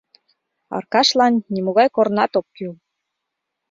[0.77, 2.73] Аркашлан нимогай корнат ок кӱл.